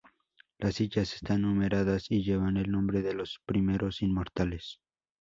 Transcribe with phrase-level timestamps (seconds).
[0.57, 4.79] Las sillas están numeradas y llevan el nombre de los primeros inmortales.